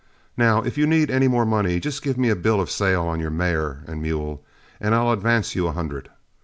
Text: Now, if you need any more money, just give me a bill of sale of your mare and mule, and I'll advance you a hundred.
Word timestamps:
Now, 0.35 0.63
if 0.63 0.79
you 0.79 0.87
need 0.87 1.11
any 1.11 1.27
more 1.27 1.45
money, 1.45 1.79
just 1.79 2.01
give 2.01 2.17
me 2.17 2.29
a 2.29 2.35
bill 2.35 2.59
of 2.59 2.71
sale 2.71 3.13
of 3.13 3.19
your 3.21 3.29
mare 3.29 3.83
and 3.85 4.01
mule, 4.01 4.43
and 4.79 4.95
I'll 4.95 5.11
advance 5.11 5.53
you 5.55 5.67
a 5.67 5.73
hundred. 5.73 6.09